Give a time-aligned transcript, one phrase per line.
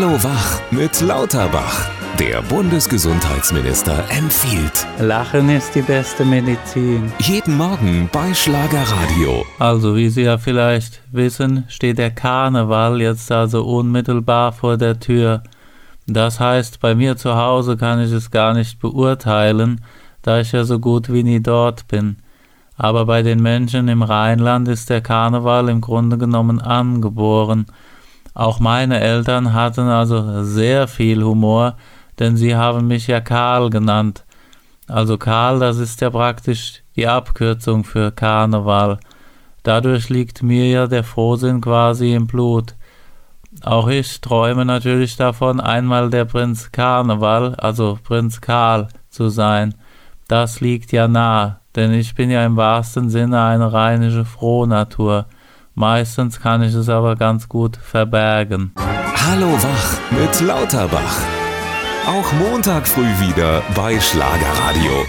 [0.00, 1.90] Hallo Wach mit Lauterbach.
[2.20, 4.86] Der Bundesgesundheitsminister empfiehlt.
[5.00, 7.12] Lachen ist die beste Medizin.
[7.18, 9.44] Jeden Morgen bei Schlagerradio.
[9.58, 15.42] Also, wie Sie ja vielleicht wissen, steht der Karneval jetzt also unmittelbar vor der Tür.
[16.06, 19.80] Das heißt, bei mir zu Hause kann ich es gar nicht beurteilen,
[20.22, 22.18] da ich ja so gut wie nie dort bin.
[22.76, 27.66] Aber bei den Menschen im Rheinland ist der Karneval im Grunde genommen angeboren.
[28.38, 31.74] Auch meine Eltern hatten also sehr viel Humor,
[32.20, 34.24] denn sie haben mich ja Karl genannt.
[34.86, 39.00] Also Karl, das ist ja praktisch die Abkürzung für Karneval.
[39.64, 42.76] Dadurch liegt mir ja der Frohsinn quasi im Blut.
[43.64, 49.74] Auch ich träume natürlich davon, einmal der Prinz Karneval, also Prinz Karl, zu sein.
[50.28, 55.26] Das liegt ja nah, denn ich bin ja im wahrsten Sinne eine rheinische Frohnatur.
[55.78, 58.72] Meistens kann ich es aber ganz gut verbergen.
[58.76, 61.20] Hallo Wach mit Lauterbach.
[62.04, 65.06] Auch Montag früh wieder bei Schlagerradio.